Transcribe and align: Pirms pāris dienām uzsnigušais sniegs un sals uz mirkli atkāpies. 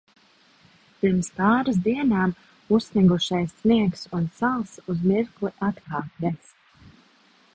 Pirms 1.01 1.27
pāris 1.39 1.75
dienām 1.87 2.33
uzsnigušais 2.79 3.53
sniegs 3.59 4.09
un 4.19 4.25
sals 4.39 4.75
uz 4.95 5.05
mirkli 5.13 5.55
atkāpies. 5.71 6.53